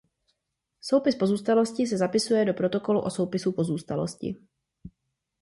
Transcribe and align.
Soupis 0.81 1.15
pozůstalosti 1.15 1.87
se 1.87 1.97
zapisuje 1.97 2.45
do 2.45 2.53
protokolu 2.53 3.01
o 3.01 3.09
soupisu 3.09 3.51
pozůstalosti. 3.51 4.35